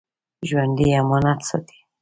[0.47, 1.77] ژوندي امانت ساتي